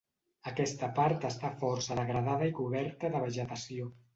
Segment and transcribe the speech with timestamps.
[0.51, 3.93] Aquesta part està força degradada i coberta de vegetació.